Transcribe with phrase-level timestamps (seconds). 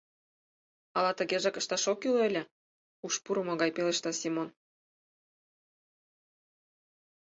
[0.97, 2.43] —Ала тыгежак ышташ ок кӱл ыле?—
[3.05, 4.49] уш пурымо гай пелешта Семон.